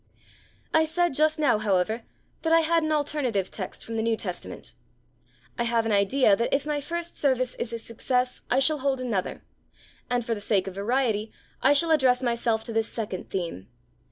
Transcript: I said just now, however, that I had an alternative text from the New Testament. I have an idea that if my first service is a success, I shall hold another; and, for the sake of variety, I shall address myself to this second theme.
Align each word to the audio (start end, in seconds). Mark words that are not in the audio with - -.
I 0.73 0.83
said 0.83 1.13
just 1.13 1.37
now, 1.37 1.59
however, 1.59 2.01
that 2.41 2.51
I 2.51 2.61
had 2.61 2.81
an 2.81 2.91
alternative 2.91 3.51
text 3.51 3.85
from 3.85 3.97
the 3.97 4.01
New 4.01 4.17
Testament. 4.17 4.73
I 5.59 5.63
have 5.65 5.85
an 5.85 5.91
idea 5.91 6.35
that 6.35 6.51
if 6.51 6.65
my 6.65 6.81
first 6.81 7.15
service 7.15 7.53
is 7.59 7.71
a 7.71 7.77
success, 7.77 8.41
I 8.49 8.57
shall 8.57 8.79
hold 8.79 8.99
another; 8.99 9.43
and, 10.09 10.25
for 10.25 10.33
the 10.33 10.41
sake 10.41 10.65
of 10.65 10.73
variety, 10.73 11.31
I 11.61 11.73
shall 11.73 11.91
address 11.91 12.23
myself 12.23 12.63
to 12.63 12.73
this 12.73 12.87
second 12.87 13.29
theme. 13.29 13.67